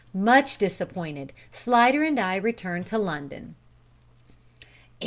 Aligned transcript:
Much 0.15 0.57
disappointed, 0.57 1.31
Slidder 1.51 2.03
and 2.03 2.19
I 2.19 2.35
returned 2.37 2.87
to 2.87 2.97
London. 2.97 3.53